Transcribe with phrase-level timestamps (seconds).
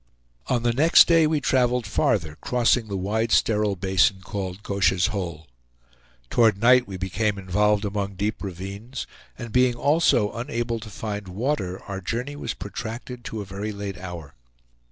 [0.47, 5.45] On the next day we traveled farther, crossing the wide sterile basin called Goche's Hole.
[6.31, 9.05] Toward night we became involved among deep ravines;
[9.37, 13.99] and being also unable to find water, our journey was protracted to a very late
[13.99, 14.33] hour.